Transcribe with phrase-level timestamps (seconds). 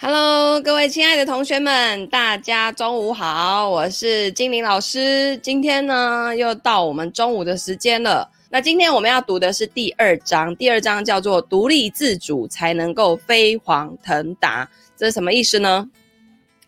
[0.00, 5.36] Hello，各位亲爱的同学们，大家中午好，我是精灵老师。
[5.38, 8.28] 今天呢，又到我们中午的时间了。
[8.50, 15.88] 那今天我们要读的是第二章，第二章叫做“独立自主才能够飞黄腾达”，这是什么意思呢？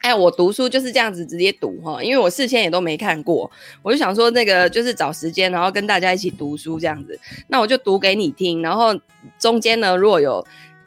[0.00, 3.50] 哎，我读书就是这样子直接读哈，因为我事先也都没看过，
[3.82, 7.18] 我就想说那个就是找时间，然后跟大家一起读书这样子。
[7.48, 8.94] 那我就读给你听，然后
[9.38, 10.46] 中间呢，如果有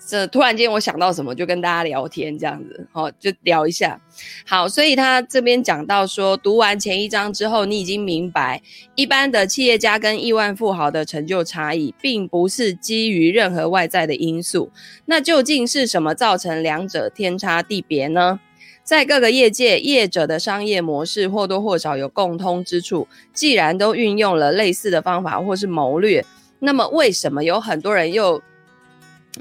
[0.10, 4.02] 这突然间我想到什么，就跟大家聊天这样子，好，就聊一下。
[4.44, 8.60] 好，所以他这边讲到说，读完前一章之后，你已经明白，
[8.96, 14.72] 一般的企业家跟亿万富豪的成就差异，并不是基于任何外在的因素。
[15.06, 18.40] 那究竟是什么造成两者天差地别呢？
[18.84, 23.08] 在各个业界，业者的商业模式或多或少有共通之处。
[23.32, 26.26] 既然都运用了类似的方法或是谋略，
[26.58, 28.42] 那么为什么有很多人又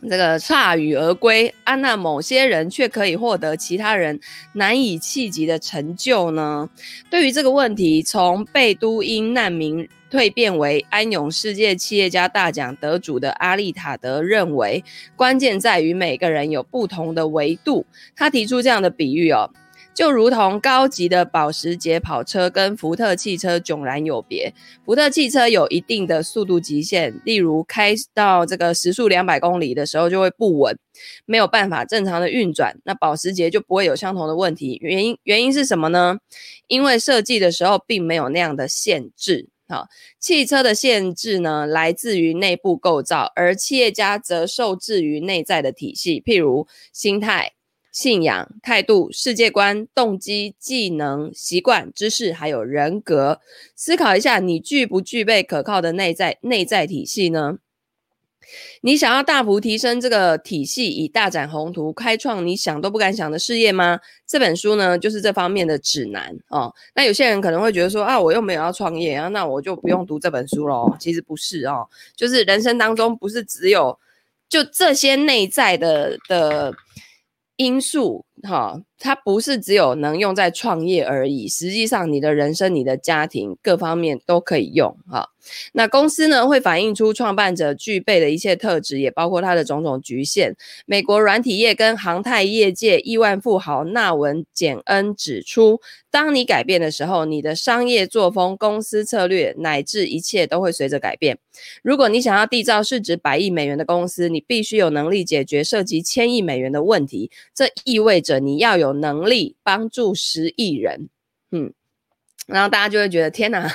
[0.08, 1.74] 这个铩羽而归啊？
[1.76, 4.20] 那某些人却可以获得其他人
[4.52, 6.68] 难以企及的成就呢？
[7.10, 14.84] 对于这个问题，从贝都因难民蜕变为安永世界企业家大奖得主的阿利塔德认为，
[15.16, 17.84] 关键在于每个人有不同的维度。
[18.14, 19.50] 他提出这样的比喻哦，
[19.98, 24.54] 就如同高级的保时捷跑车跟福特汽车迥然有别。
[24.84, 30.78] 福特汽车有一定的速度极限，例如开到这个时速两百公里的时候就会不稳，
[31.26, 32.78] 没有办法正常的运转。
[32.84, 34.78] 那保时捷就不会有相同的问题。
[34.80, 36.18] 原因原因是什么呢？
[36.68, 39.48] 因为设计的时候并没有那样的限制。
[39.66, 39.88] 好，
[40.20, 47.54] 汽车的限制呢，来自于内部构造，而企业家则受制于内在的体系，譬如心态、
[47.90, 53.40] 信仰、态度、世界观、动机、技能、习惯、知识，还有人格。
[53.74, 57.58] 思考一下，你具不具备可靠的内在内在体系呢？
[58.80, 64.00] 你想要大幅提升这个体系，以大展宏图，开创你想都不敢想的事业吗？
[64.26, 66.72] 这本书呢，就是这方面的指南哦。
[66.94, 70.94] 那有些人可能会觉得说啊，我又没有要创业啊，那我就不用读这本书喽。
[71.00, 73.98] 其实不是哦，就是人生当中不是只有
[74.48, 76.72] 就这些内在的的。
[77.58, 85.30] 因素哈，它不是只有能用在创业而已，实际上你的人生、你的家庭各方面都可以用哈。
[85.72, 90.54] 那公司呢，会反映出创办者具备的一切特质，也包括他的种种局限。
[90.84, 101.38] 美国软体业跟航太业界亿万富豪纳文简恩指出，当你改变的时候，你的商业作风、公司策略乃至一切都会随着改变。
[101.82, 107.30] 如果你想要缔造市值百亿美元的公司，你必须有能力解决涉及千亿美元的问题。
[107.54, 111.08] 这意味着你要有能力帮助十亿人。
[111.50, 111.72] 嗯，
[112.46, 113.66] 然后大家就会觉得天哪！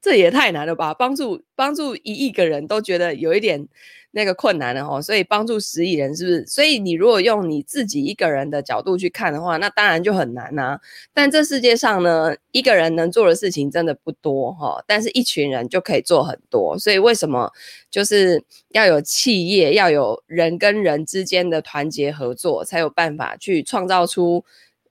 [0.00, 0.94] 这也太难了吧！
[0.94, 3.66] 帮助帮助一亿个人都觉得有一点
[4.12, 6.46] 那个困难了哦，所以帮助十亿人是不是？
[6.46, 10.78] 所以你如果用你自己一个人的角度去看的话，那当然就很难呐。
[11.12, 16.78] 但这世界上呢，一个人能做的事情真的不多哈，但是一群人就可以做很多。
[16.78, 17.52] 所以为什么
[17.90, 24.44] 就是要有企业，要有人跟人之间的团结合作，才有办法去创造出。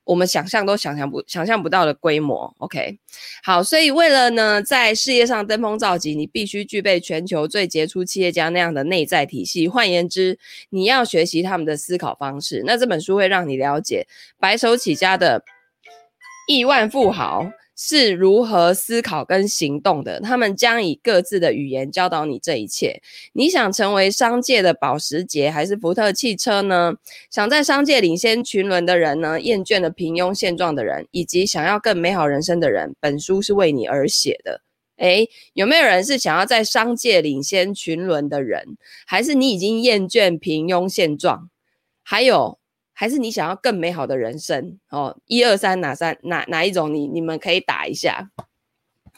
[0.08, 2.98] 我们想象都想象不想象不到的规模，OK，
[3.44, 9.68] 好，所以为了呢，在事业上登峰造极，你必须具备全球最杰出企业家那样的内在体系。
[9.68, 12.64] 换言之，你要学习他们的思考方式。
[12.66, 14.08] 那这本书会让你了解
[14.40, 15.44] 白手起家的
[16.48, 17.52] 亿万富豪。
[17.80, 20.20] 是如何思考跟行动的？
[20.20, 23.00] 他们将以各自的语言教导你这一切。
[23.34, 26.96] 你想成为商界的保时捷还是福特汽车呢？
[27.30, 29.40] 想在商界领先群伦的人呢？
[29.40, 34.62] 厌倦了平庸现状的人，以及想要更美好人生的人，本书是为你而写的。
[34.96, 38.78] 诶，有没有人是想要在商界领先群伦的人？
[39.06, 41.52] 还是你已经厌倦平庸现状？
[42.02, 42.57] 还有？
[43.00, 45.16] 还是你想要更美好的人生哦？
[45.28, 47.02] 一二三，哪三哪哪一种你？
[47.02, 48.32] 你你们可以打一下。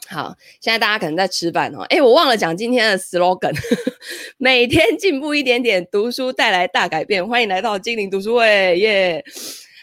[0.09, 1.83] 好，现在大家可能在吃饭哦。
[1.83, 3.55] 诶，我忘了讲今天的 slogan，
[4.37, 7.25] 每天进步一点点，读书带来大改变。
[7.25, 9.23] 欢迎来到精灵读书会，耶、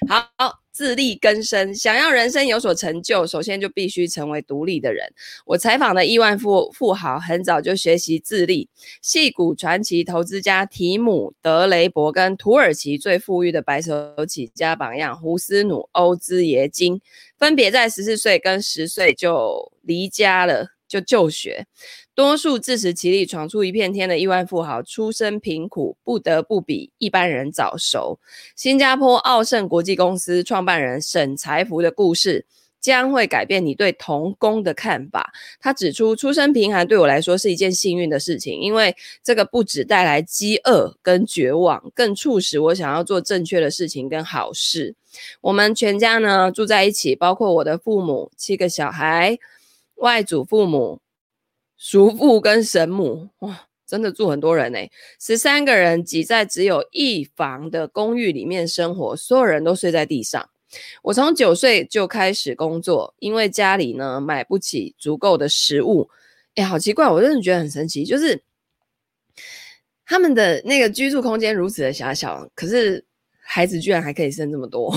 [0.06, 0.65] 好。
[0.76, 5.10] 自力更生，想要人生有所成就，首先就必须成为独立的人。
[5.46, 8.68] 我采访的亿万富富豪很早就学习自立。
[9.02, 17.00] 矽谷传奇投资家提姆·德雷伯跟土耳其最富裕的白手起家榜样胡斯努·欧兹耶金，
[17.38, 21.66] 分别在十四岁跟十岁就离家了，就就学。
[22.16, 28.18] 多数自食其力闯出一片天的亿万富豪，出身贫苦，不得不比一般人早熟。
[28.56, 32.46] 新加坡奥盛国际公司创办人沈财福的故事，
[32.80, 35.30] 将会改变你对童工的看法。
[35.60, 44.94] 他指出，出身贫寒对我来说是一件幸运的事情，因为这个不只带来饥饿跟绝望，更促使我想要做正确的事情跟好事。
[45.42, 49.38] 我们全家呢住在一起，包括我的父母、七个小孩、
[49.96, 51.00] 外祖父母、
[51.76, 53.28] 叔父跟婶母。
[53.38, 53.66] 哇！
[53.86, 54.78] 真的住很多人呢，
[55.20, 60.50] 十三个人挤在只有一房的公寓里面生活，所有人都睡在地上。
[61.02, 66.10] 我从九岁就开始工作，因为家里呢买不起足够的食物。
[66.56, 68.42] 哎，好奇怪，我真的觉得很神奇，就是
[70.04, 73.04] 他们的那个居住空间如此的狭小，可是
[73.38, 74.92] 孩子居然还可以生这么多，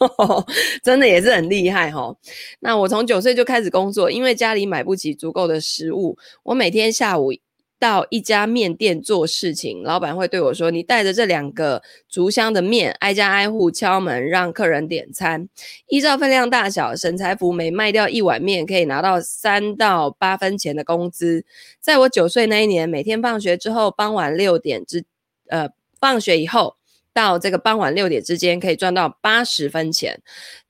[0.82, 2.16] 真的也是很厉害齁。
[2.60, 7.32] 那我从九岁就开始工作，因为家里买不起足够的食物，我每天下午。
[7.80, 15.48] 到一家面店做事情，老板会对我说：“你带着这两个竹箱的面，挨家挨户敲门，让客人点餐。
[15.88, 21.46] 依照分量大小，沈财福每卖掉一碗面，可以拿到三到八分钱的工资。
[21.80, 25.06] 在我九岁那一年，每天放学之后，傍晚六点之，
[25.48, 26.76] 呃，放学以后。”
[27.12, 30.20] 到这个傍晚六点之间，可以赚到八十分钱，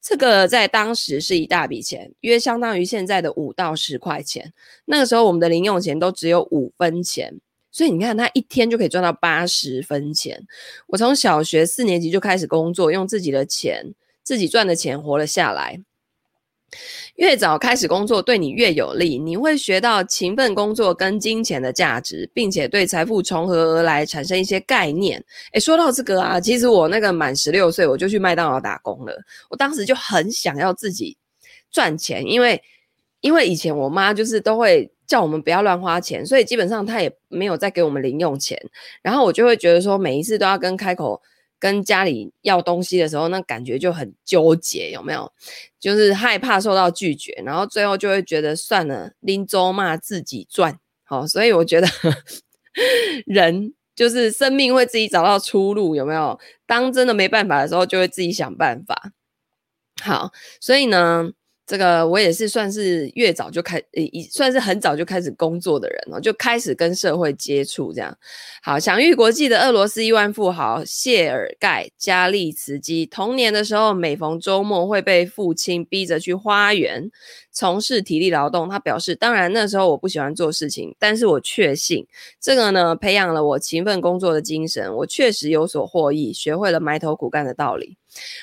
[0.00, 4.52] 这个在当时是一大笔钱，约相当于现在的五到十块钱。
[4.86, 7.38] 那个时候我们的零用钱都只有五分钱，
[7.70, 10.46] 所以你看他一天就可以赚到八十分钱。
[10.88, 15.80] 我从小学四年级就开始工作，用自己的钱，自己赚的钱活了下来。
[17.16, 19.18] 越早开始工作，对你越有利。
[19.18, 25.22] 你会学到勤奋工作跟金钱的价值，并且对财富从何而来产生一些概念。
[25.52, 29.14] 诶，说到这个啊，其实我那个满十六岁，我就去麦当劳打工了。
[29.48, 31.16] 我当时就很想要自己
[31.70, 32.62] 赚钱，因为
[33.20, 38.56] 因为以前我妈就是都会叫我们不要乱花钱，所以基本上她也没有再给我们零用钱。
[39.02, 41.20] 然后我就会觉得说，每一次都要跟开口。
[41.60, 45.30] 跟家里要东西的时候，那感觉就很纠结，有没有？
[45.78, 50.80] 就是害怕受到拒绝，然后最后就会觉得算了，拎走骂自己赚。
[51.04, 51.86] 好，所以我觉得
[53.26, 56.40] 人就是生命会自己找到出路，有没有？
[56.66, 59.12] 当真的没办法的时候，就会自己想办法。
[60.02, 61.30] 好，所以呢。
[61.70, 68.12] 这个我也是算是越早就开，已，算是很早就开始工作的人哦，就开始跟社会接触这样。
[68.60, 77.08] 好，享誉国际的俄罗斯亿万富豪谢尔盖·加利茨基，童年的时候每逢周末会被父亲逼着去花园
[77.52, 78.68] 从事体力劳动。
[78.68, 82.04] 他表示，当然那时候我不喜欢做事情，但是我确信
[82.40, 84.92] 这个呢，培养了我勤奋工作的精神。
[84.96, 87.99] 我确实有所获益，学会了埋头苦干的道理。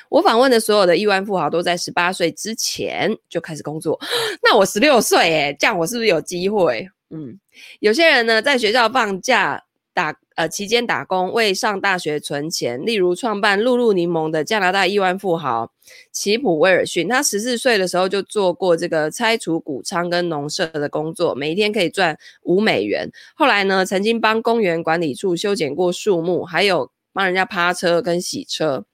[0.09, 3.99] 我访问的所有的亿万富豪都在十八岁之前就开始工作，
[4.43, 6.89] 那我十六岁，诶，这样我是不是有机会？
[7.09, 7.39] 嗯，
[7.79, 12.85] 有些人呢，在学校放假打呃期间打工，为上大学存钱。
[12.85, 15.71] 例如创办露露柠檬的加拿大亿万富豪
[16.11, 23.09] 齐普威尔逊，他十四岁的时候就做过这个拆除谷仓跟农舍的工作，每一天可以赚五美元。
[23.35, 28.85] 后来呢，曾经帮公园管理处修剪过树木，还有帮人家趴车跟洗车。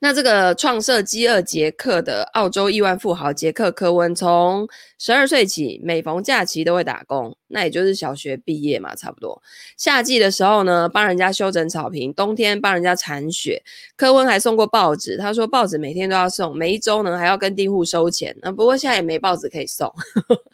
[0.00, 4.68] 那这个创设饥饿杰克的澳洲亿万富豪杰克·科温，从
[4.98, 9.40] 十二岁起，每逢假期都会打工，那也就是小学毕业嘛，差不多。
[9.76, 13.62] 夏季的时候呢，帮人家修整草坪；冬天帮人家铲雪。
[13.96, 18.36] 科温还送过报纸，他说报纸每天都要送，每一周呢还要跟订户收钱。
[18.42, 19.92] 那不过现在也没报纸可以送，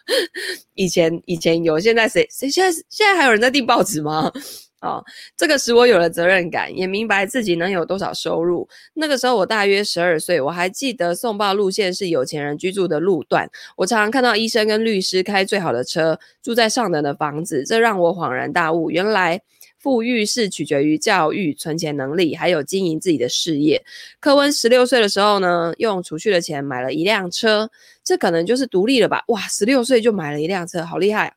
[0.74, 4.30] 以前以前有，现在谁谁现在现在还有人在订报纸吗？
[4.80, 5.04] 哦，
[5.36, 8.68] 这个使我有了责任感，也明白自己能有多少收入。
[8.94, 13.50] 那个时候我大约十二岁，我还记得送报路线是有钱人居住的路段。
[13.76, 19.40] 我常常看到医生跟律师开最好的车，住在上等的房子，这让我恍然大悟，原来
[19.80, 23.84] 富裕是取决于教育、存钱能力，还有经营自己的事业。
[24.20, 27.68] 科温十六岁的时候呢，用储蓄的钱买了一辆车，
[28.04, 29.24] 这可能就是独立了吧？
[29.26, 31.34] 哇，十六岁就买了一辆车，好厉害！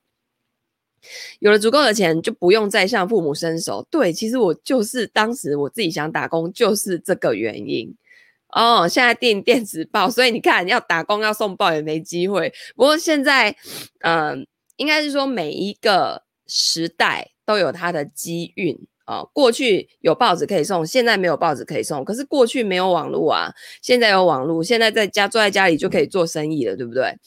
[1.39, 3.85] 有了足够的钱，就不用再向父母伸手。
[3.89, 7.93] 对，其实我就是当时我自己想打工，就是这个原因
[8.49, 8.87] 哦。
[8.87, 12.53] 现在订电子报，所以你看，要打工要送报也没机会。
[12.75, 13.55] 不过现在，
[14.01, 14.45] 嗯、
[14.77, 19.29] 应该是说每一个时代都有它的机运啊、哦。
[19.33, 22.05] 过去有报纸可以送，现在没有报纸可以送。
[22.05, 27.17] 可是过去没有网络啊，现在有网络，现在在家坐在家里就可以做生意了，对不对？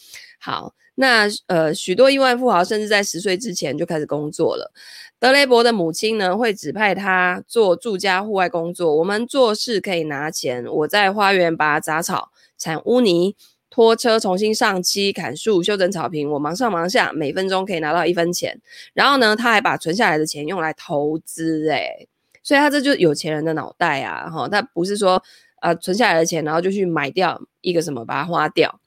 [0.41, 0.75] 好。
[0.97, 4.73] 那呃，许多亿万富豪甚至在十岁之前就开始工作了。
[5.19, 8.97] 德雷伯的母亲呢，会指派他做住家户外工作。
[8.97, 13.35] 我们做事可以拿钱，我在花园拔杂草、铲污泥、
[13.71, 16.31] 拖车、重新上漆、砍树、修整草坪。
[16.31, 18.61] 我忙上忙下，每分钟可以拿到一分钱。
[18.93, 22.07] 然后呢，他还把存下来的钱用来投资，诶，
[22.43, 24.29] 所以他这就是有钱人的脑袋啊！
[24.31, 25.23] 哈，他不是说。
[25.61, 28.79] 啊存下来的钱，然后就去买掉一个什么，把它花掉。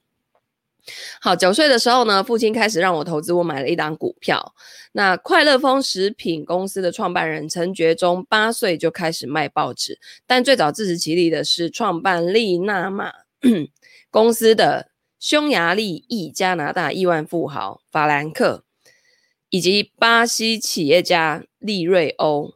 [1.21, 4.55] 好，九岁的时候呢，父亲开始让我投资，我买了一档股票。
[4.93, 13.11] 那快乐丰食品公司的创办人陈觉忠八岁就开始卖报纸，但最早自食其力的是创办利纳玛
[14.09, 14.89] 公司的
[15.19, 18.63] 匈牙利裔加拿大亿万富豪法兰克，
[19.49, 22.53] 以及巴西企业家利瑞欧。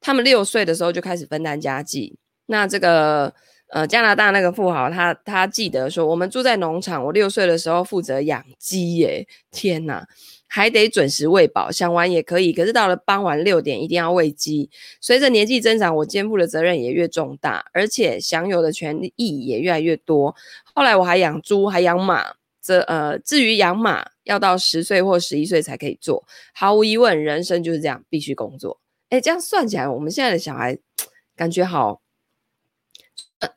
[0.00, 2.18] 他们六岁的时候就开始分担家计。
[2.46, 3.34] 那这个。
[3.70, 10.06] 呃，加拿大那个富豪，他他记得说，我们住在农场，我六岁的时候负责养鸡耶，天哪，
[10.46, 14.70] 还得准时喂饱，想玩也可以，可是到了傍晚六点一定要喂鸡。
[15.02, 20.34] 随着年纪增长，我肩负的责任也越重大，而且享有的权益也越来越多。
[20.74, 22.24] 后来我还养猪，还养马，
[22.62, 26.24] 这呃，至于养马，要到十岁或十一岁才可以做。
[26.54, 28.80] 毫无疑问，人生就是这样，必须工作。
[29.10, 30.78] 诶，这样算起来，我们现在的小孩
[31.36, 32.00] 感觉好。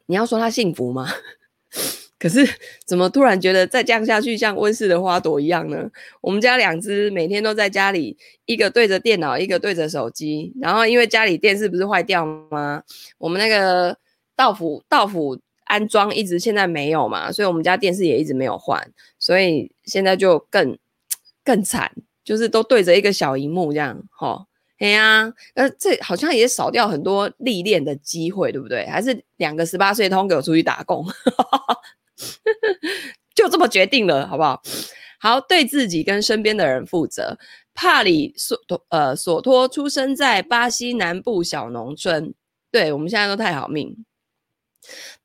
[0.05, 1.07] 你要说他幸福吗？
[2.19, 2.47] 可是
[2.85, 5.89] 怎么突然觉得再降下去像温室的花朵一样呢？
[6.21, 10.53] 我们家两只每天都在家里，一个对着电脑，一个对着手机。
[10.61, 12.83] 然后因为家里电视不是坏掉吗？
[13.17, 13.97] 我们那个
[14.35, 20.77] 到府到府安装一直现在没有嘛，所以我们家电视也一直没有换，所以现在就更
[21.43, 21.91] 更惨，
[22.23, 24.45] 就是都对着一个小荧幕这样，齁。
[24.81, 28.83] 哎呀，呃，这好像也少掉很多历练的机会，对不对？
[28.87, 31.05] 还是两个十八岁通给我出去打工，
[33.35, 34.59] 就这么决定了，好不好？
[35.19, 37.37] 好，对自己跟身边的人负责。
[37.75, 42.33] 帕里索托呃索托出生在巴西南部小农村，
[42.71, 44.03] 对，我们现在都太好命。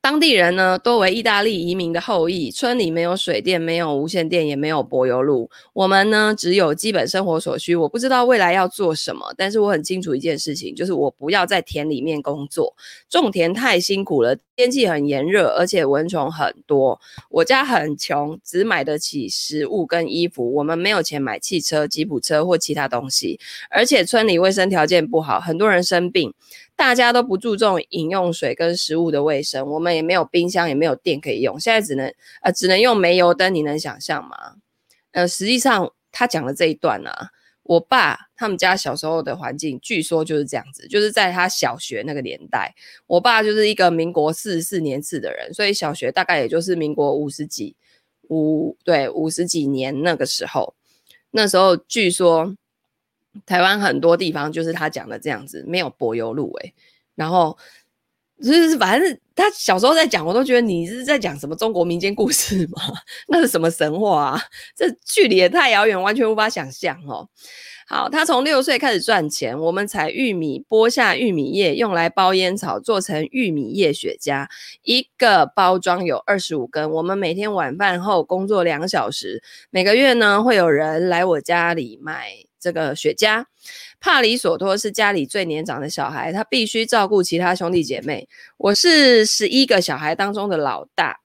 [0.07, 2.49] 当地人呢，多为意大利移民的后裔。
[2.49, 5.49] 村里没有水电，没有无线电，也没有柏油路。
[5.73, 7.75] 我们呢，只有基本生活所需。
[7.75, 12.73] 我不知道未来要做什么，但是我很清楚一件事情，就是我不要在田里面工作。
[13.09, 17.01] 种田太辛苦了，天气很炎热，而且蚊虫很多。
[17.29, 20.53] 我家很穷，只买得起食物跟衣服。
[20.53, 23.37] 我们没有钱买汽车、吉普车或其他东西，
[23.69, 26.33] 而且村里卫生条件不好，很多人生病。
[26.77, 34.55] 大家都不注重饮用水跟食物的卫生，我们也没有冰箱，也没有电可以用，现在只能呃只能用煤油灯，你能想象吗？
[35.11, 37.31] 呃，实际上他讲的这一段啊，
[37.63, 42.73] 我爸他们家小时候的环境，据说就是这样子，就是在他小学那个年代，
[43.07, 47.75] 我爸就是一个民国四十四年次的人，所以小学大概也就是民国五十几
[48.29, 50.75] 五对五十几年那个时候，
[51.31, 52.55] 那时候据说。
[53.45, 56.73] 台湾很多地方就是他讲的这样子，没有柏油路诶，
[57.13, 57.55] 然后
[58.41, 62.81] 就是反正他小时候在讲，我都觉得你是在讲什么中国民间故事吗？
[63.29, 64.41] 那是什么神话啊？
[64.75, 67.27] 这距离也太遥远，完全无法想象哦。
[67.87, 74.47] 好，他从六岁开始赚钱，我们采玉米，剥下玉米叶用来包烟草，做成玉米叶雪茄，
[74.83, 76.91] 一个包装有二十五根。
[76.91, 82.33] 我们每天晚饭后工作两小时，每个月呢会有人来我家里买。
[82.59, 83.45] 这个雪茄，
[83.99, 88.29] 帕里索托是家里最年长的小孩，他必须照顾其他兄弟姐妹。
[88.57, 91.19] 我是十一个小孩当中的老大，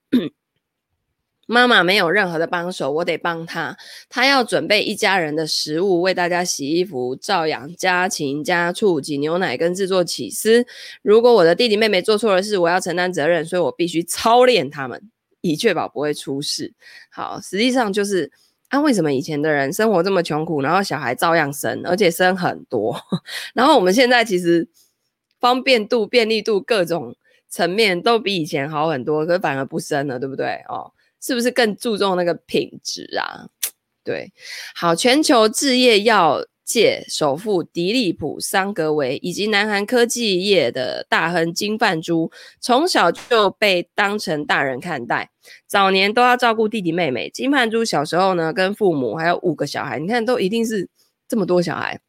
[1.45, 3.77] 妈妈没有任何的帮手，我得帮他。
[4.09, 10.65] 他要准备一家人的食物，为大家洗衣服，照养家禽家畜，挤牛奶跟制作起司。
[11.03, 15.11] 如果我的弟弟妹妹做错了事，我要承担责任，所以我必须操练他们，
[15.41, 16.73] 以确保不会出事。
[17.11, 18.31] 好，实际上就是。
[18.73, 22.99] 那、为什么以前的人生活这么穷苦，然后小孩照样生，而且生很多？
[23.53, 24.67] 然后我们现在其实
[25.39, 27.15] 方便度、便利度各种
[27.47, 30.63] 层面都比以前好很多，可反而不生了，对不对？
[30.67, 33.45] 哦，是不是更注重那个品质啊？
[34.03, 34.33] 对，
[34.73, 45.29] 好，全球置业要界首富迪利普·桑格维以及南韩科技业的大亨金范珠，从小就被当成大人看待，
[45.67, 47.29] 早年都要照顾弟弟妹妹。
[47.29, 50.87] 金范珠小时候呢，跟父母还有五个小孩，你看都一定是
[51.27, 51.99] 这么多小孩，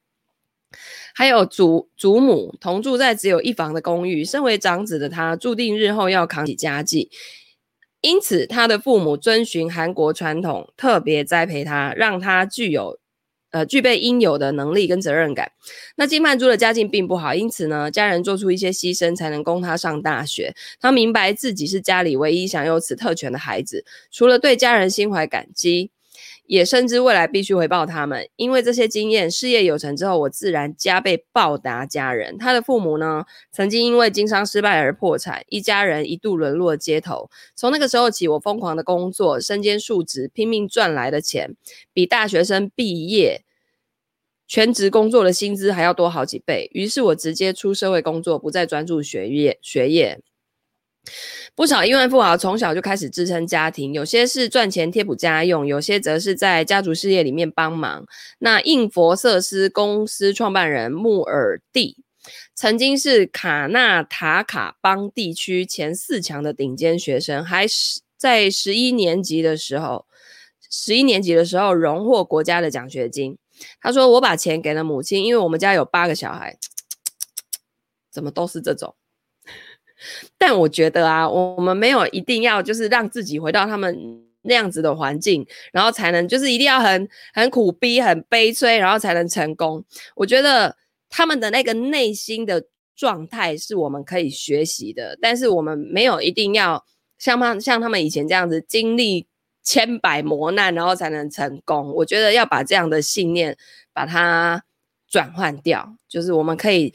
[1.14, 4.24] 还有祖祖母同住在只有一房的公寓。
[4.24, 7.10] 身为长子的他，注定日后要扛起家计，
[8.00, 13.00] 因此他的父母遵循韩国传统，特别栽培他，让他具有。
[13.54, 15.52] 呃，具备应有的能力跟责任感。
[15.94, 20.52] 那金曼珠的家境并不好，因此呢，家人做出一些牺牲，才能供他上大学。
[20.80, 25.92] 他明白自己是家里唯一享有此特权的孩子，除了对家人心怀感激。
[26.46, 32.36] 也深知未来必须回报他们，因为这些经验，事业有成之后，我自然加倍报答家人。
[32.36, 37.30] 他的父母呢，曾经因为经商失败而破产，一家人一度沦落街头。
[37.54, 41.56] 从那个时候起，我疯狂的工作，身兼数职，拼命赚来的钱，
[41.92, 43.42] 比大学生毕业
[44.46, 46.68] 全职工作的薪资还要多好几倍。
[46.74, 50.20] 于是我直接出社会工作，不再专注学业学业。
[51.56, 58.04] 不少亿万富豪从小就开始支撑家庭，有些是赚钱贴补家用，有些则是在家族事业里面帮忙。
[58.40, 61.98] 那印佛瑟斯公司创办人穆尔蒂
[62.56, 70.06] 曾经是卡纳塔卡邦地区前四强的顶尖学生，还是在十一年级的时候，
[70.68, 73.38] 十一年级的时候荣获国家的奖学金。
[73.80, 76.58] 他说：“我把钱给了母亲，因为我们家有八个小孩，
[78.10, 78.96] 怎么都是这种。”
[80.38, 83.96] 但我觉得啊，我们没有一定要就是让自己回到他们
[84.42, 89.84] 那样子的环境，然后才能就是一定要很很苦逼、很悲催，然后才能成功。
[90.14, 90.76] 我觉得
[91.08, 96.84] 他们的那个内心的状态是我们可以学习的，但是我们没有一定要
[97.18, 99.26] 像他像他们以前这样子经历
[99.62, 101.90] 千百磨难，然后才能成功。
[101.94, 103.56] 我觉得要把这样的信念
[103.92, 104.62] 把它
[105.08, 106.92] 转换掉，就是我们可以。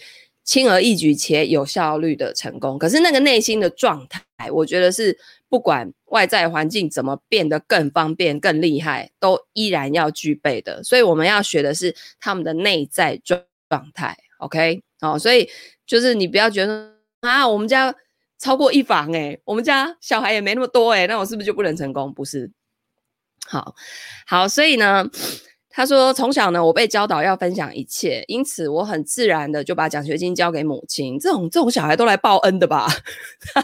[0.49, 5.15] 轻而易举且有效率的成功，可是那个内心的状态，我觉得是
[5.47, 10.83] 不管外在环境怎么变得更方便、更厉害，都依然要具备的。
[10.83, 13.39] 所以我们要学的是他们的内在状
[13.69, 14.17] 状态。
[14.39, 15.47] OK，好，所以
[15.85, 17.93] 就是你不要觉得啊，我们家
[18.39, 22.11] 超过一房诶，我们家小孩也没那么多诶，那我是不是就不能成功？
[22.11, 22.49] 不是，
[23.45, 23.75] 好
[24.25, 25.07] 好，所以呢。
[25.71, 31.17] 他说：“从小呢，我被教导要分享一切，因此我很自然的就把奖学金交给母亲。
[31.19, 32.87] 这种这种小孩都来报恩的吧？
[33.53, 33.61] 他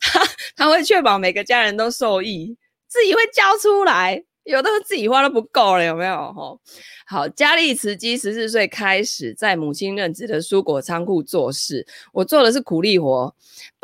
[0.00, 2.56] 他他会确保每个家人都受益，
[2.88, 6.32] 自己会交出来，有的自己花都不够了，有没有？
[6.32, 6.60] 吼，
[7.06, 13.34] 好，家里慈基十四岁开始在母亲任职的蔬果仓库做事，我做的是苦力活，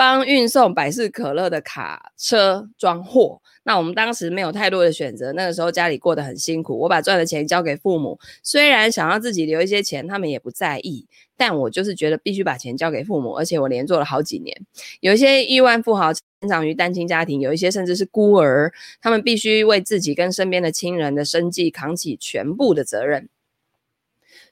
[0.00, 6.78] 帮运送百事可乐的卡车装货。”那我们当时没有太多的选择，那个时候家里过得很辛苦。
[6.78, 14.56] 我把赚的钱交给父母，虽然想要自己留一些钱，他们也不在意，但我就是觉得必须把钱交给父母，而且我连做了好几年。
[15.00, 23.28] 有一些亿万富豪成长于单亲家庭，有一些甚至是孤儿，他们必须为自己跟身边的亲人的生计扛起全部的责任。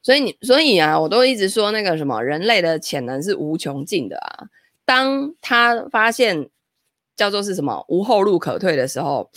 [0.02, 4.48] 所以你，所以啊，我都一直说那个什么，人类的潜能是无穷尽的啊。
[4.88, 6.48] 当他发现。
[7.18, 9.28] 叫做是什么无后路可退的时候，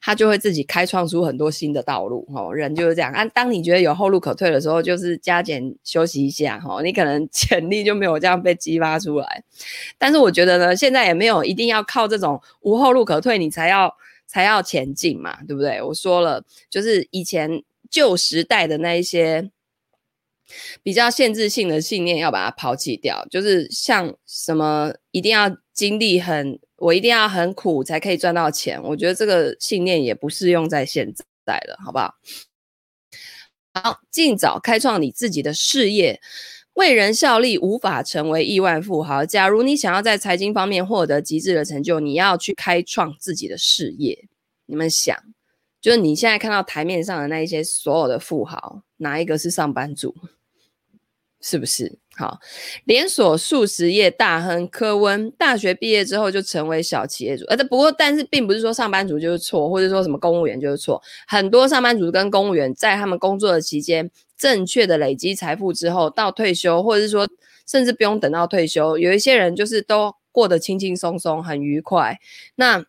[0.00, 2.24] 他就会自己开创出很多新的道路。
[2.32, 3.10] 哦，人就是这样。
[3.10, 6.62] 啊，当你觉得有后路可退的时候，就是加减休息一下。
[6.64, 9.42] 哦，你可能潜力就没有这样被激发出来。
[9.98, 13.92] 但是我觉得呢，现在也没有一定要靠这种无后路可退，你才要
[14.28, 15.82] 才要前进嘛，对不对？
[15.82, 19.50] 我说了，就是以前旧时代的那一些
[20.82, 23.26] 比较限制性的信念，要把它抛弃掉。
[23.30, 26.58] 就是像什么一定要经历很。
[26.78, 31.10] 我一定要很苦才可以赚到钱，我觉得这个信念也不适用在现
[31.46, 32.14] 在了，好不好？
[33.72, 36.20] 好，尽早开创你自己的事业，
[36.74, 39.24] 为人效力无法成为亿万富豪。
[39.24, 44.28] 假如你想要在财经方面获得极致的成就，你要去开创自己的事业。
[44.66, 45.16] 你们想，
[45.80, 50.14] 就是你现在看到台面上的那一些所有的富豪，哪一个是上班族？
[51.46, 51.98] 是不是？
[52.16, 52.40] 好，
[52.84, 61.02] 连锁速食业大亨科温大学毕业之后就成为小企业主，呃，不过但是并不是说上班族就是错，或者说什么公务员就是错。
[61.26, 67.28] 很多上班族跟公务员在他们工作的期间，正确的累积财富之后，到退休，或者是说
[67.66, 72.18] 甚至不用等到退休，有一些人就是都过得轻轻松松，很愉快。
[72.54, 72.86] 那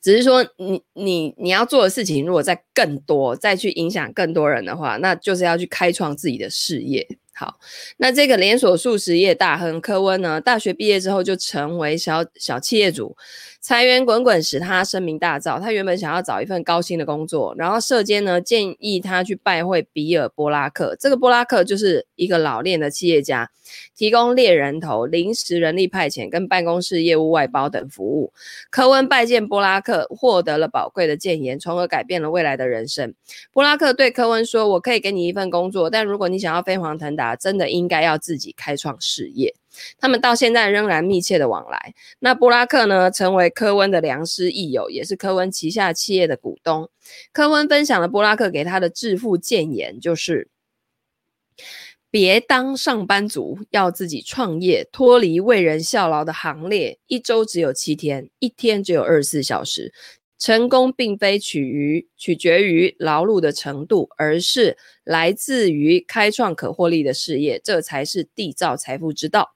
[0.00, 7.04] 只是说你你你要做的事情，如果再更多，再去影响更多人的话，那就是要去开创自己的事业。
[7.36, 7.58] 好，
[7.96, 13.16] 那这个连锁素食业大亨科温呢，大学毕业之后就成为小小企业主，
[13.64, 15.58] 财源滚滚使他声名大噪。
[15.58, 20.94] 他原本想要找一份高薪的工作，然后社监呢建议他去拜会比尔波拉克。
[21.00, 23.50] 这个波拉克就是一个老练的企业家，
[23.96, 28.34] 提供猎人头、临时人力派遣跟办公室业务外包等服务。
[28.68, 33.14] 科温拜见波拉克，获得了宝贵的建言，从而改变了未来的人生。
[33.50, 39.54] 波拉克对科温说：“我可以给你一份工作，但如果你想要飞黄腾达。”真的应该要自己开创事业。
[39.98, 41.94] 他们到现在仍然密切的往来。
[42.18, 46.90] 那布拉克呢，成为科温的良师益友，也是科温旗下企业的股东。
[47.32, 50.48] 科温分享了布拉克给他的致富建言，就是
[52.10, 56.98] 别当上班族，要自己创业，脱离为人效劳的行列。
[57.06, 59.92] 一周只有七天，一天只有二十四小时。
[60.36, 69.54] 成功并非取于取决于劳碌的程度，而是来自于开创可获利的事业，这才是缔造财富之道。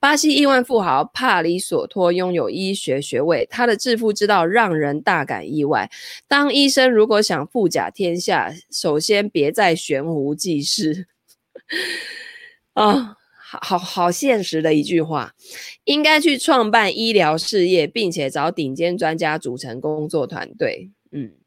[0.00, 5.90] 巴西亿万富豪帕里索托拥有医学学位，他的致富之道让人大感意外。
[6.28, 11.08] 当医生如果想富甲天下，首先别再悬壶济世
[12.74, 13.16] 啊。
[13.50, 15.34] 好好好现实的一句话，
[15.84, 20.90] 应该去创办医疗事业，并且找顶尖专家组成工作团队。
[21.10, 21.37] 嗯。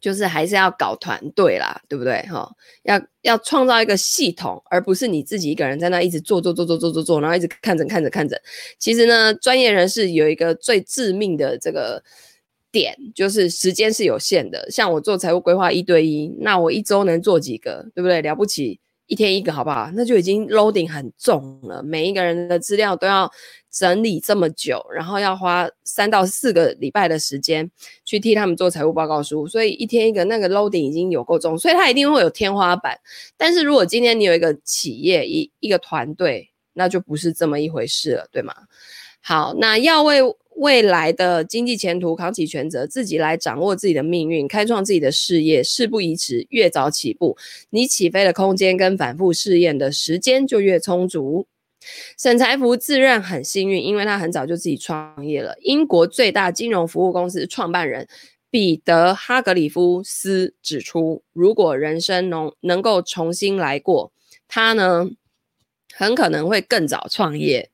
[0.00, 2.22] 就是还是要搞团队啦，对不对？
[2.22, 2.50] 哈，
[2.84, 8.40] 要要创造一个系统，而不是你自己一个人在那一直做做做做做做做，然后一直看着看着看着。
[8.78, 12.02] 其实呢，专业人士有一个最致命的这个
[12.72, 14.70] 点，就是时间是有限的。
[14.70, 18.22] 像我做财务规划一对一，那我一周能做几个，对不对？
[18.22, 18.80] 了不起。
[19.10, 19.90] 一天一个好不好？
[19.92, 21.82] 那就已经 loading 很重了。
[21.82, 23.28] 每一个人的资料都要
[23.68, 27.68] 整理这么久，然后要花三到四个礼拜的时间
[28.04, 32.96] 去替他们做财务报告书，所以一天一个那个 loading 已经有够重，所以它一定会有天花板。
[33.36, 38.54] 但是如果今天你有一个企业一一个团队，那就不是这么一回事了，对吗？
[39.20, 40.20] 好，那要为
[40.56, 47.36] 未来的经济前途扛起全责，自己来掌握自己的命运，开创自己的事业，事不宜迟，越早起步，
[47.70, 51.46] 你起飞的空间跟反复试验的时间就越充足。
[52.18, 55.56] 沈财福自认很幸运，因为他很早就自己创业了。
[55.62, 58.06] 英国最大金融服务公司创办人
[58.50, 64.12] 彼得·哈格里夫斯指出，如果人生能能够重新来过，
[64.46, 65.08] 他呢？
[65.94, 67.68] 很可能会更早创业，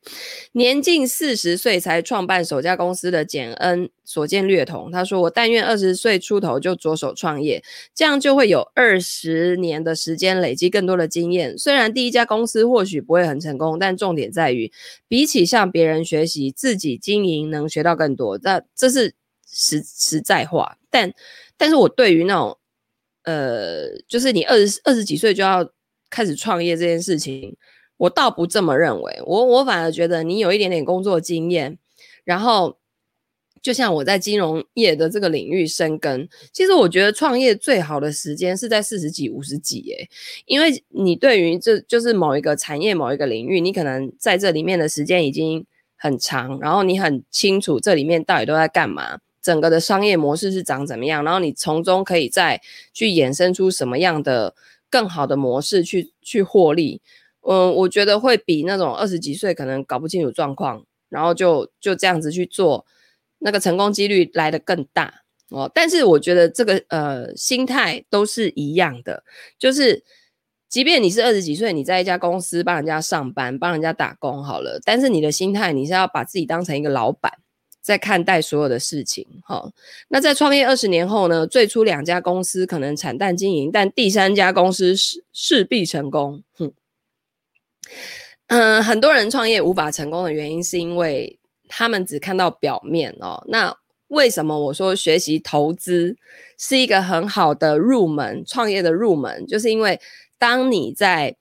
[0.52, 4.90] 年近四十岁才创办首家公司的简恩所见略同。
[4.90, 7.62] 他说：“我但愿二十岁出头就着手创业，
[7.94, 11.56] 这样就会有二十年的时间累积更多的经验。
[11.56, 14.72] 虽然第一家公司或许不会很成功，但重点在于，
[15.06, 18.38] 比起向别人学习，自己经营能学到更多。
[18.42, 19.14] 那这是
[19.46, 20.78] 实实在话。
[20.90, 21.12] 但
[21.56, 22.58] 但是我对于那种，
[23.22, 25.70] 呃，就是你二十二十几岁就要
[26.10, 27.56] 开始创业这件事情。”
[27.98, 31.78] 我倒不这么认为，我我反而觉得你有一点点工作经验，
[32.24, 32.76] 然后
[33.62, 40.08] 就像我在金融业的这个领域深耕，其实我觉得创业最好的时间是在四十几、五十几，耶，
[40.44, 45.64] 因为你对于这就是某一个产业、某一个领域，你可能在这里面的时间已经
[45.96, 52.60] 很长，然后你很清楚这里面到底都在干嘛，整个的商业模式是长怎么样，然后你从中可以再
[52.92, 54.54] 去衍生出什么样的
[54.88, 57.00] 更好的模式去去获利。
[57.48, 62.84] 嗯，我觉得会比那种二十几岁可能搞不清楚状况，然后就就这样子去做，
[63.38, 65.70] 那个成功几率来得更大哦。
[65.72, 69.22] 但是我觉得这个呃心态都是一样的，
[69.60, 70.02] 就是
[70.68, 77.32] 即便你是二十几岁，你在一家公司帮人家上班，帮人家打工好了，但是你的心态你是要把自己当成一个老板，
[77.80, 79.24] 在看待所有的事情。
[79.44, 79.70] 哈、
[80.08, 86.42] 那在创业二十年后呢，最初两家公司可能惨淡经营，但第三家公司势势必成功。
[86.58, 86.72] 哼。
[88.48, 93.42] 嗯很多人创业无法成功的原因，是因为他们只看到表面哦。
[93.48, 93.76] 那
[94.08, 96.16] 为什么我说学习投资
[96.58, 100.00] 是一个很好的入门，创业的入门，就是因为
[100.38, 101.36] 当你在。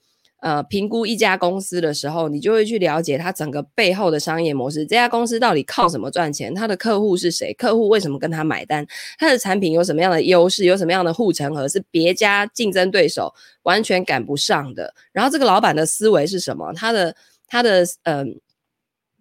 [0.45, 4.85] 呃，评估一家公司的时候，你就会去了解它整个背后的商业模式。
[4.85, 6.53] 这家公司到底靠什么赚钱？
[6.53, 7.51] 它的客户是谁？
[7.55, 8.85] 客户为什么跟他买单？
[9.17, 10.65] 它的产品有什么样的优势？
[10.65, 11.67] 有什么样的护城河？
[11.67, 14.93] 是别家竞争对手完全赶不上的。
[15.11, 16.71] 然后这个老板的思维是什么？
[16.73, 17.15] 他的
[17.47, 18.39] 他的嗯、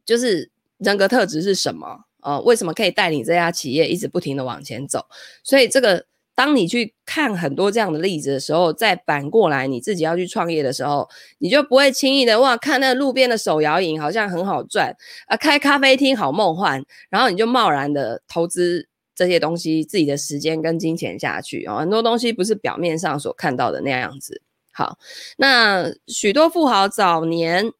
[0.04, 2.04] 就是人格特质是什么？
[2.20, 5.06] 呃，为什么可以带领这家企业一直不停的往前走？
[5.42, 6.04] 所以这个。
[6.34, 24.42] 当你去看很多这样的例子的时候，再反过来你自己要去创业的时候，你就不会轻易的哇，看那路边的手摇饮好像很好赚啊，开咖啡厅好梦幻，然后你就贸然的投资这些东西，自己的时间跟金钱下去啊，很多东西不是表面上所看到的那样子。
[24.72, 24.98] 好，
[25.36, 27.70] 那许多富豪早年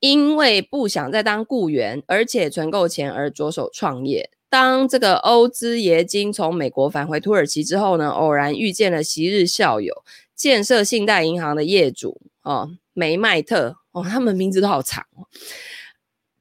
[0.00, 4.30] 因为不想再当雇员，而且存够钱而着手创业。
[4.52, 10.04] 当这个欧兹耶金从美国返回土耳其之后呢，偶然遇见了昔日校友，
[10.36, 15.24] 建设信贷银行的业主哦，梅麦特哦，他们名字都好长哦，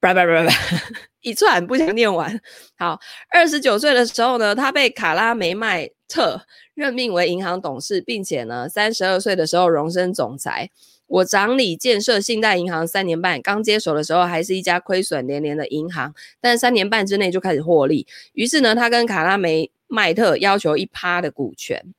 [0.02, 0.54] 叭叭叭叭，
[1.24, 2.38] 一串不想念完。
[2.78, 3.00] 好，
[3.32, 6.42] 二十九岁的时候呢，他被卡拉梅麦特
[6.74, 10.70] 任命为银行董事，并且呢，三十二岁的时候荣升总裁。
[11.12, 18.08] 我掌理建设信贷银行三年半，刚接手的时候还是一家亏损连连的银行，但三年半之内就开始获利。
[18.32, 21.94] 于是呢，他跟卡拉梅麦特要求一趴的股权。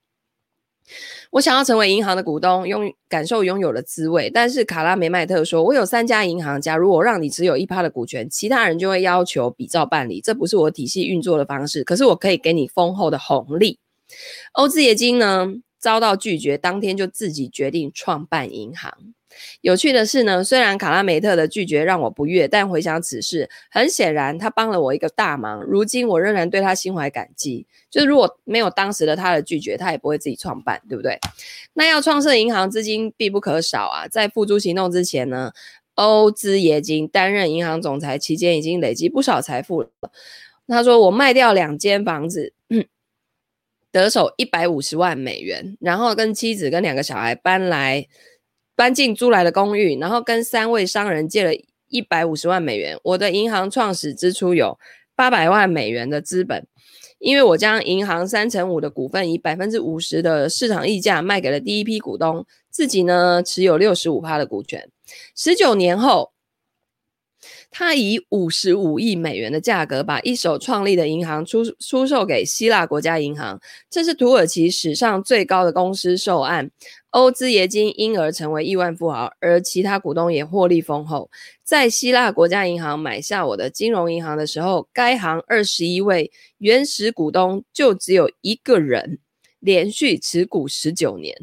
[1.31, 4.31] 我想要成为银行的股东，拥感受拥有的滋味。
[4.31, 11.85] 但是卡拉梅麦特说：“我有三家银行，假如我让你持有一趴的股权，其他人就会要求比照办理，这不是我体系运作的方式。
[11.85, 13.79] 可是我可以给你丰厚的红利。”
[14.53, 15.48] 欧兹爷金呢？
[15.83, 18.97] 遭到拒绝，当天就自己决定创办银行。
[19.62, 25.61] 有趣的是呢，虽然卡拉梅特的拒绝让我不悦，但回想此事，很显然他帮了我一个大忙。
[25.64, 27.66] 如今我仍然对他心怀感激。
[27.90, 31.18] 就是如果没有当时的他的拒绝，他也不会自己创办，对不对？
[31.73, 34.07] 那要创设银行，资金必不可少啊。
[34.07, 35.53] 在付诸行动之前呢，
[35.95, 39.88] 欧兹耶金担任银行总裁期间，已经累积不少财富了。
[40.68, 42.53] 他说：“我卖掉两间房子。”
[43.92, 48.07] 得手一百五十万美元，然后跟妻子跟两个小孩搬来，
[48.74, 51.52] 搬进租来的公寓，然后跟三位商人借了
[51.88, 52.98] 一百五十万美元。
[53.05, 54.78] 我的银行创始支出有
[55.14, 56.66] 八百万美元的资本，
[57.18, 64.88] 因为我将银行三成五的股份以百分之五十的市场溢价卖给了第一批股东，自己呢持有六十五趴的股权。
[65.37, 66.33] 十九年后。
[67.75, 73.59] 他以五十五亿美元的价格把一手创立的银行出出售给希腊国家银行，
[73.89, 76.71] 这是土耳其史上最高的公司售案。
[77.11, 81.31] 欧资耶金因而成为亿万富豪，而其他股东也获利丰厚。
[81.65, 89.19] 在希腊国家银行买下我的金融银行的时候，该行二十一位原始股东就只有一个人
[89.61, 91.35] 连续持股十九年。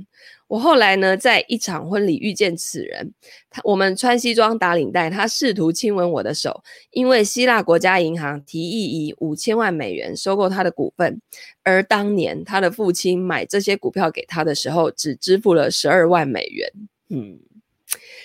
[0.49, 3.13] 我后来呢，在一场婚礼遇见此人，
[3.51, 11.21] 他我们穿西装打领带，他试图亲吻我的手，因为希腊国家银行提议以五千万美元收购他的股份，
[11.62, 16.71] 而当年他的父亲买这些股票给他的时候，只支付了十二万美元。
[17.09, 17.39] 嗯，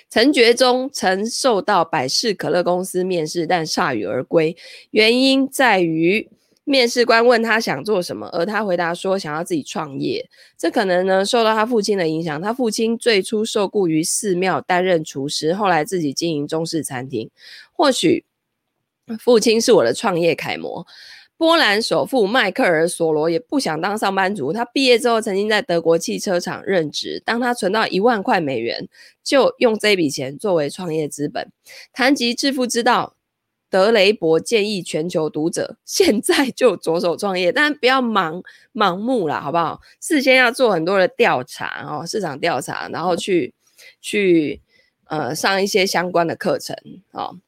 [0.08, 4.56] 陈觉忠曾受到百事可乐公司面试，但铩羽而归，
[4.92, 6.30] 原因在于。
[6.64, 10.28] 面试官问他想做什么，而他回答说想要自己创业。
[10.56, 12.40] 这可能呢受到他父亲的影响。
[12.40, 17.30] 他父亲最初受雇于寺庙担任厨师，后来自己经营中式餐厅。
[17.72, 18.24] 或许
[19.18, 20.86] 父亲是我的创业楷模。
[21.36, 24.52] 波兰首富迈克尔·索罗也不想当上班族。
[24.52, 27.20] 他毕业之后曾经在德国汽车厂任职。
[27.26, 28.88] 当他存到一万块美元，
[29.22, 31.50] 就用这笔钱作为创业资本。
[31.92, 33.13] 谈及致富之道。
[33.74, 38.40] 德雷伯建议全球读者现在就着手创业，但不要盲
[38.72, 39.80] 盲目啦，好不好？
[40.00, 43.52] 事先要做很多的调查哦，市场调查，然后去
[44.00, 44.62] 去
[45.08, 46.76] 呃上一些相关的课程
[47.10, 47.40] 哦。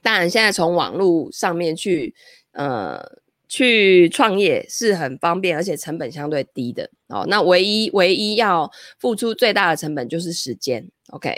[0.00, 2.14] 当然，现在从网络上面去
[2.52, 3.20] 呃
[3.52, 7.26] 去创业是很方便，而且成本相对低的哦。
[7.28, 10.88] 那唯一唯一要付出最大的成本就是时间。
[11.10, 11.30] OK，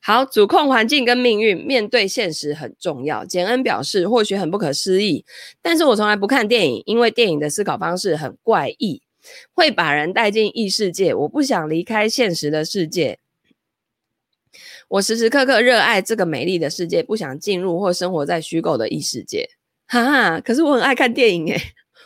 [0.00, 3.22] 好，主控环境跟命运，面对现实很重要。
[3.22, 5.26] 简恩表示，或许很不可思议，
[5.60, 9.02] 但是我从来不看电影，因为电影的思考方式很怪异，
[9.52, 11.12] 会把人带进异世界。
[11.12, 13.18] 我不想离开现实的世界，
[14.88, 19.50] 我时时刻刻热爱这个美丽的世界，不想进入或生活在虚构的异世界。
[19.88, 21.60] 哈哈，可是我很爱看电影诶。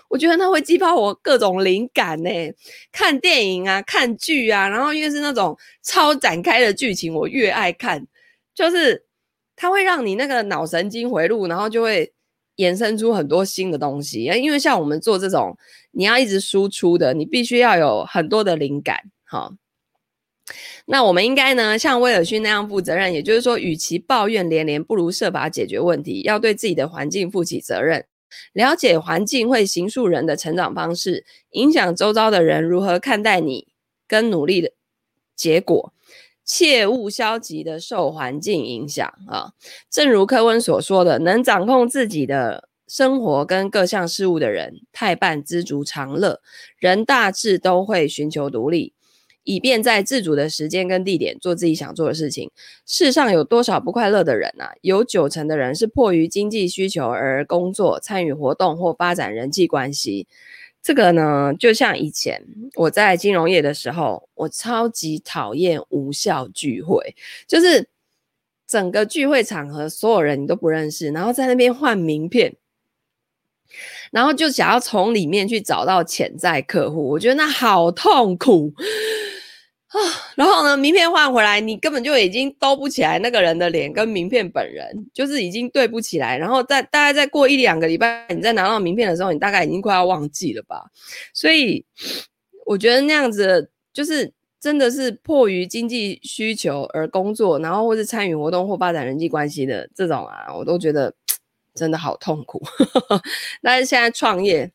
[0.08, 2.30] 我觉得它会激发我各种灵感呢，
[2.92, 8.06] 看电影啊，看剧啊，然后越是那种超展开的剧情，我越爱看。
[8.54, 9.06] 就是
[9.56, 12.12] 它会让你那个脑神经回路，然后就会
[12.56, 14.24] 衍生出很多新的东西。
[14.24, 15.56] 因为像我们做这种，
[15.92, 19.00] 你要一直输出的，你必须要有很多的灵感。
[19.24, 19.54] 好，
[20.86, 28.06] 那我们应该呢，像威尔逊那样负责任，也就是说，与其抱怨连连，不如设法解决问题，要对自己的环境负起责任。
[28.54, 33.68] 了解环境会形塑人的成长方式，影响周遭的人如何看待你
[34.08, 34.72] 跟努力的
[35.36, 35.92] 结果，
[36.44, 39.52] 切勿消极的受环境影响啊！
[39.90, 46.40] 正如柯温所说的，能掌控自己的生活跟各项事物的人，太半知足常乐，
[46.78, 48.94] 人大致都会寻求独立。
[49.44, 52.50] 以便在自主的时间跟地点做自己想做的事情。
[52.86, 54.72] 世上有多少不快乐的人啊？
[54.80, 60.26] 有九成的人是迫于经济需求而工作、参与活动或发展人际关系。
[60.82, 67.14] 这个呢，就像以前我在金融业的时候，我超级讨厌无效聚会，
[67.46, 67.88] 就是
[68.66, 72.56] 整个聚会场合所有人你都不认识，然后在那边换名片。
[74.10, 78.74] 然后就想要从里面去找到潜在客户，我觉得那好痛苦
[79.92, 79.98] 啊！
[80.36, 86.36] 然后呢，名片换回来，你根本就已经兜不起来那个人的脸跟名片本人，就是已经对不起来。
[86.36, 90.84] 然后再大概再过一两个礼拜，你再拿到名片的时候，你大概已经快要忘记了吧？
[91.32, 91.84] 所以
[92.66, 101.14] 我觉得那样子就是真的是迫于经济需求而工作，然后或是参与活动或发展人际关系的这种啊，我都觉得。
[101.74, 102.62] 真的好痛苦，
[103.62, 104.70] 但是现在创业，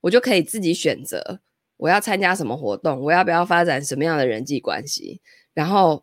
[0.00, 1.40] 我就可以自己选择
[1.84, 5.20] 我要参加什么活动，我要不要发展什么样的人际关系，
[5.52, 6.02] 然后，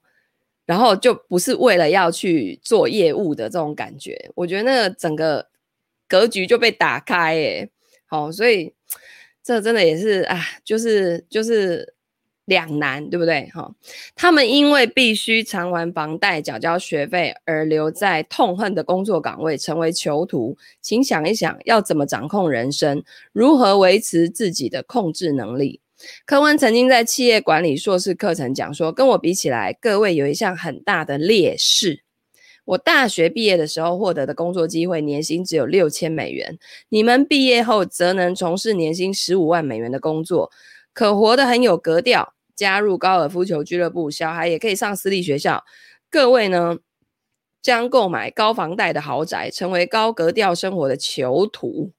[0.67, 4.29] 然后就不是为了要去做业务的这种感觉。
[4.35, 5.49] 我觉得那个整个
[6.07, 7.69] 格局就被打开，哎，
[8.05, 8.75] 好，所以
[9.43, 11.95] 这真的也是啊，就是就是。
[12.51, 13.49] 两难，对不对？
[13.53, 13.73] 哈，
[14.13, 20.57] 他们因为必须偿还房贷、缴交学费而留在痛恨的工作岗位，成为囚徒。
[20.81, 23.01] 请想一想，要怎么掌控人生？
[23.31, 25.79] 如何维持自己的控制能力？
[26.25, 32.03] 柯温曾经在企业管理硕士课程讲说，跟我比起来，各位有一项很大的劣势。
[32.65, 36.59] 我大学毕业的时候获得的工作机会，年薪只有六千美元。
[36.89, 40.51] 你们毕业后则能从事年薪十五万美元的工作，
[40.93, 45.63] 可活得很有格调，加入高尔夫球俱乐部，小孩也可以上私立学校。
[46.11, 46.77] 各位呢，
[47.59, 51.91] 将购买高房贷的豪宅，成为高格调生活的囚徒。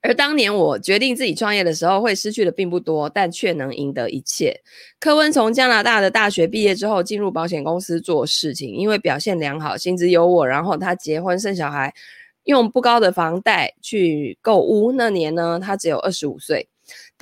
[0.00, 4.62] 而当年我决定自己创业的时候，会失去的并不多，但却能赢得一切。
[4.98, 11.92] 科温从加拿大的大学毕业之后，进入保险公司做事情，因为表现良好，薪资优渥，然后他结婚生小孩，
[12.44, 14.90] 用不高的房贷去购屋。
[14.92, 16.70] 那年呢，他只有二十五岁。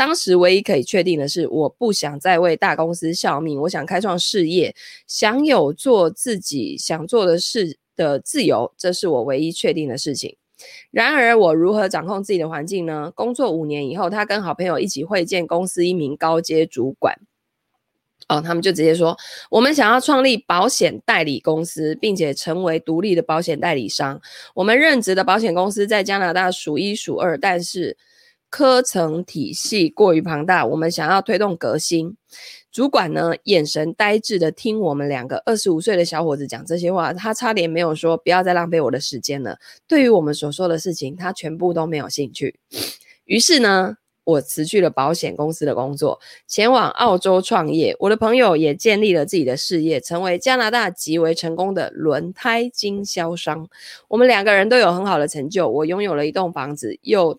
[0.01, 4.75] 当时唯一可以确定的是，我不想再为大公司效命，我想开创事业，
[5.07, 10.39] 享有做自己想做的事的自由，这是我唯一确定的事情。
[10.91, 13.13] 然而，我如何掌控自己的环境呢？
[13.15, 17.15] 工作五年以后，他跟好朋友一起会见公司一名高阶主管。
[18.29, 19.15] 哦，他们就直接说
[19.53, 24.19] ：“我们想要创立保险代理公司，并且成为独立的保险代理商。
[24.55, 27.99] 我们任职的保险公司在加拿大数一数二，但是
[28.51, 30.67] 科层体系过于庞大。
[30.67, 32.17] 我们想要推动革新。”
[32.73, 39.59] 主管呢，眼神呆滞的听我们两个二十五岁的小伙子讲这些话，他差点没有说不要再浪费我的时间了。
[39.89, 42.61] 对于我们所说的事情，他全部都没有兴趣。
[43.25, 47.97] 于是呢，我辞去了保险公司的工作，前往澳洲创业。
[47.99, 53.69] 我的朋友也建立了自己的事业，成为加拿大极为成功的轮胎经销商。
[54.07, 55.69] 我们两个人都有很好的成就。
[55.69, 57.37] 我拥有了一栋房子，又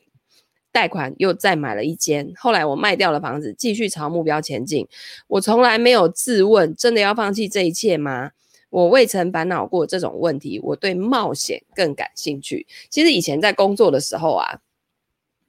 [0.71, 4.87] 贷款又再买了一间，后来我卖掉了房子，继续朝目标前进。
[5.27, 8.31] 我从来没有自问，真的要放弃这一切吗？
[8.69, 10.59] 我未曾烦恼过这种问题。
[10.63, 12.65] 我对冒险更感兴趣。
[12.89, 14.61] 其实以前在工作的时候啊，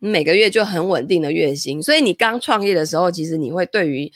[0.00, 4.10] 每个月就很稳定的月薪，所以你刚创业的时候，其实你会对于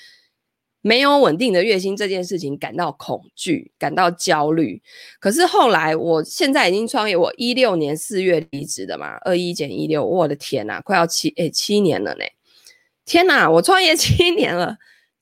[0.86, 4.80] 没有稳定的月薪这件事情感到恐惧，感到焦虑。
[5.18, 12.24] 可是后来，我现在已经创业，我一六年四月离职的嘛，二一减一六，我的天呐，快要七诶七年了呢！
[13.04, 14.76] 天呐，我创业七年了，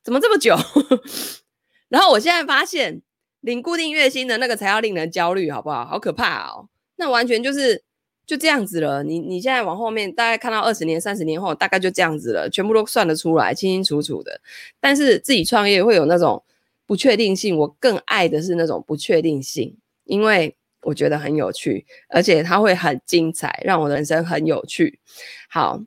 [0.04, 0.54] 怎么这么久？
[1.88, 3.00] 然后我现在发现，
[3.40, 5.86] 领固定月薪的那个才要令人焦虑，好不好？
[5.86, 6.68] 好可怕哦！
[6.96, 7.82] 那完全就是。
[8.26, 14.40] 就这样子了，你你现在往后面大概看到二十年、三十年后，大概就这样子了，全部都算得出来，清清楚楚的。
[14.80, 16.42] 但是自己创业会有那种
[16.86, 25.00] 不确定性，我更爱的是那种不确定性，因为我觉得很有趣，而且它会很精彩，让我的人生很有趣。
[25.50, 25.82] 好，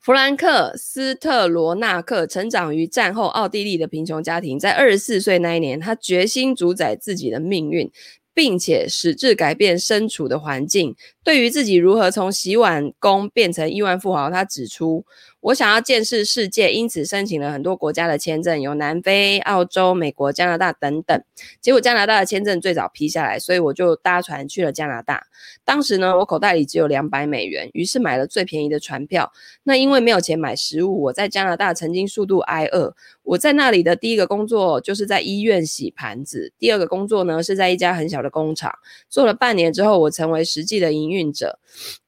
[0.00, 7.88] 弗兰克·斯特罗纳克成长于战后奥地利的贫穷家庭，在二十四岁那一年，他决心主宰自己的命运。
[8.34, 10.94] 并且矢志改变身处的环境。
[11.22, 15.04] 对于自己如何从洗碗工变成亿万富豪，他指出。
[15.42, 21.20] 我想要见识世界，因此申请了很多国家的签证，有南非、澳洲、美国、加拿大等等。
[21.60, 25.26] 结果加拿大的签证最早批下来，所以我就搭船去了加拿大。
[25.64, 29.32] 当时呢，我口袋里只有两百美元，于是买了最便宜的船票。
[29.64, 32.94] 那因为没有钱买食物，我在加拿大曾经数度挨饿。
[33.24, 38.72] 我在那里的第一个工作就是在医院洗盘子，第二个工作呢是在一家很小的工厂，
[39.08, 41.58] 做了半年之后，我成为实际的营运者。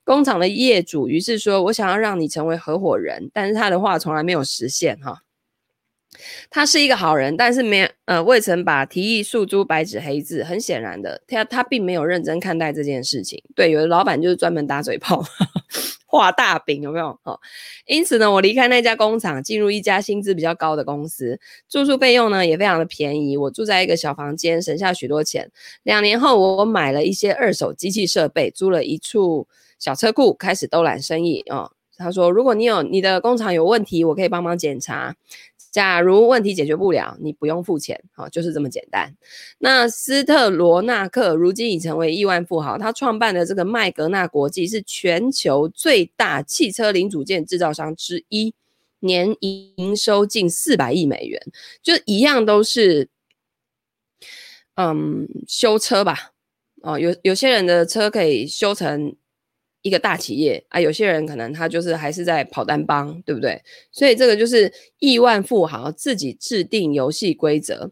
[0.05, 5.23] 工厂的业主于是说：“我想要让你成为合伙人。”但是他的话从来没有实现哈。
[6.49, 10.45] 他是一个好人，但是没呃未曾把提议诉诸白纸黑字。
[10.45, 13.43] 很显然的，他他并没有认真看待这件事情。
[13.57, 15.25] 对，有的老板就是专门打嘴炮，
[16.07, 17.19] 画大饼，有没有？
[17.25, 17.41] 哈，
[17.87, 23.37] 因此呢，我离开那家工厂，进入一家薪资比较高的公司，住宿费用呢也非常的便宜。
[23.37, 25.51] 我住在一个小房间，省下许多钱。
[25.83, 29.49] 两年后，我买了一些二手机器设备，租了一处。
[29.85, 31.71] 小车库开始兜揽生意哦。
[31.99, 35.15] 他说：“如果你有你的工厂有问题，我可以帮忙检查。
[35.71, 39.15] 假如问题解决不了，你不用付钱，好、哦，就是这么简单。”
[39.61, 48.55] 那斯特罗纳克如今已成为亿万富豪，他创办的这个麦格纳国际是全球最大汽车零组件制造商之一，
[49.01, 51.39] 年营收近四百亿美元，
[51.83, 53.11] 就一样都是
[54.77, 56.31] 嗯修车吧。
[56.81, 59.15] 哦，有有些人的车可以修成。
[59.85, 63.61] 一个大企业啊，有些人可能他就是还是在跑单帮，对不对？
[63.93, 67.91] 所以这个就是亿万富豪自己制定游戏规则。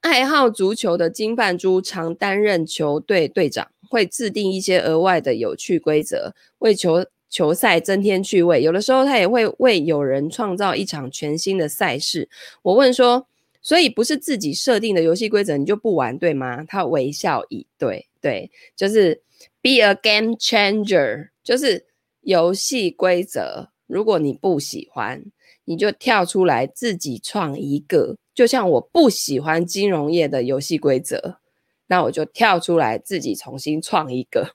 [0.00, 12.28] 爱好足球的金范猪常担任球队队长，会制定一些额外的有趣规则，为球球赛增添趣味，有的时候他也会为有人创造一场全新的赛事。
[12.62, 13.26] 我问说，
[13.60, 16.62] 所以不是自己设定的游戏规则你就不玩对吗？
[16.68, 19.20] 他微笑以对，对，就是
[19.64, 21.86] be a game changer，就是
[22.20, 25.24] 游戏规则，如果你不喜欢，
[25.64, 28.16] 你就跳出来自己创一个。
[28.34, 31.38] 就像我不喜欢金融业的游戏规则，
[31.86, 34.54] 那我就跳出来自己重新创一个。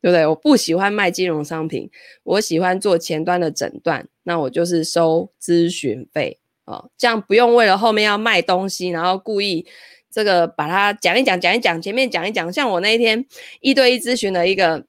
[0.00, 0.24] 对不对？
[0.28, 1.90] 我不喜欢卖金融商品，
[2.22, 9.66] 我喜欢做前端的诊断，那我就是收咨询费哦，这样不用为了后面要卖东西，然后故意
[10.10, 12.52] 这个把它讲一讲，讲一讲，前面讲一讲。
[12.52, 13.24] 像我那一天
[13.60, 14.84] 一对一咨询的一个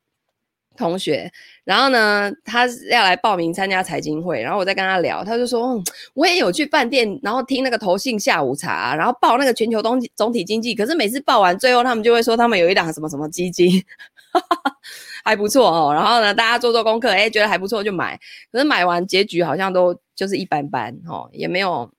[0.77, 1.31] 同学，
[1.63, 13.83] 然后呢，他要来报名参加财经会，然后我在跟他聊，他就说，嗯，我也有去饭店，然后听那个投信下午茶，然后报那个全球东总体经济，可是每次报完，最后他们就会说他们有一档什么什么基金。
[15.25, 15.91] 还不错哦。
[15.93, 18.17] 然后呢，大家做做功课，哎，觉得还不错就买。
[18.51, 21.91] 可是买完结局好像都就是一般般哦，也没有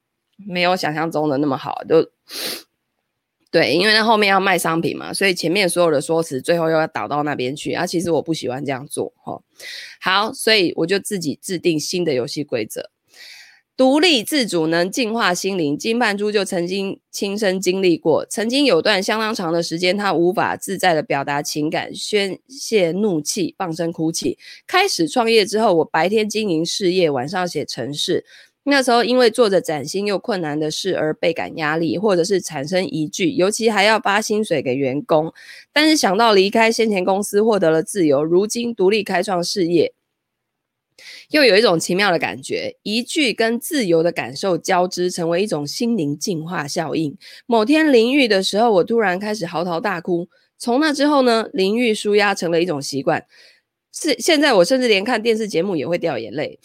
[0.46, 1.82] 没有想象中的那么好。
[1.88, 2.08] 就
[3.50, 7.72] 对，因为那后面要卖商品嘛，所以前面所有的说辞最后又要导到那边去。
[7.72, 9.42] 啊，其实我不喜欢这样做哦。
[10.00, 12.90] 好，所以我就自己制定新的游戏规则。
[13.76, 18.26] 独立自主能净化心灵，金曼珠就曾经亲身经历过。
[18.26, 24.38] 曾经有段相当长的时间，他无法自在地表达情感，宣泄怒气，放声哭泣。
[24.66, 28.26] 开始创业之后，我白天经营事业，晚上写程式。
[28.70, 35.32] 那时候因为做着崭新又困难的事而倍感压力，或者是产生疑惧，尤其还要发薪水给员工。
[35.72, 39.92] 但是想到离开先前公司，获得了自由，如今独立开创事业。
[41.30, 47.16] 又有一种奇妙的感觉，疑惧跟自由的感受交织，成为一种心灵净化效应。
[47.46, 50.28] 某天淋浴的时候，我突然开始嚎啕大哭。
[50.58, 53.24] 从那之后呢，淋浴舒压成了一种习惯。
[53.92, 56.60] 是现在我甚至连看电视节目也会掉眼泪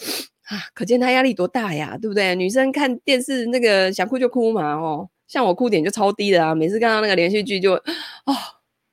[0.45, 0.57] 啊！
[0.73, 2.35] 可见他压力多大呀，对不对？
[2.35, 8.35] 女生看电视那个想哭就哭嘛，哦，像我哭点就超低的啊，每次看到那个连续剧就哦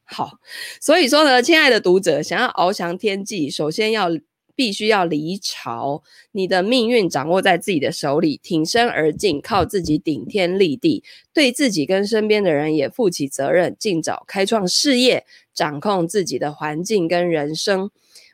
[0.05, 0.39] 好。
[0.81, 4.11] 所以说呢，亲爱的读者，想要翱翔天际，首先要。
[4.55, 15.25] 必须要离巢，你的命运掌握在自己的手里，挺身而进，靠自己顶天立地，对自己跟身边的人也负起责任，尽早开创事业，
[15.55, 17.91] 掌控自己的环境跟人生。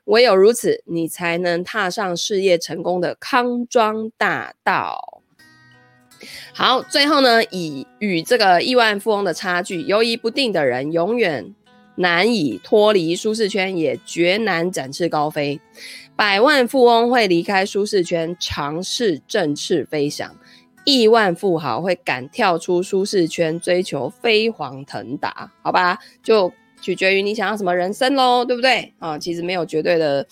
[0.08, 5.22] 唯有如此，你才能踏上事业成功的康庄大道。
[6.54, 11.54] 好，最后呢，以与这个亿万富翁的差距，犹疑不定的人永远
[11.96, 15.60] 难以脱离舒适圈，也绝难展翅高飞。
[16.16, 20.30] 百万富翁会离开舒适圈，尝试振翅飞翔；
[20.84, 25.52] 亿万富豪会敢跳出舒适圈，追求飞黄腾达。
[25.62, 26.50] 好吧，就
[26.80, 28.92] 取决于你想要什么人生喽，对不对？
[28.98, 30.26] 啊，其实没有绝对的，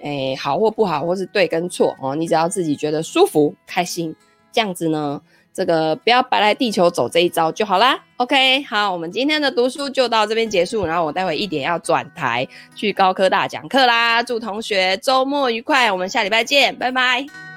[0.00, 2.14] 诶，好或不好，或是对跟错哦。
[2.14, 4.14] 你只要自己觉得舒服、开心，
[4.52, 5.20] 这样子呢。
[5.52, 7.98] 这个不要白来地球走这一招就好啦。
[8.18, 10.86] OK，好，我们今天的读书就到这边结束。
[10.86, 12.46] 然后我待会一点要转台
[12.76, 14.22] 去高科大讲课啦。
[14.22, 17.49] 祝同学周末愉快，我们下礼拜见，拜拜。